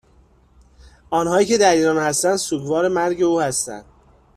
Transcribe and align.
آنهایی 1.09 1.45
که 1.47 1.57
در 1.57 1.73
ایران 1.75 1.97
هستند 1.97 2.35
سوگوار 2.37 2.87
مرگ 2.87 3.21
او 3.23 3.41
هستند 3.41 3.85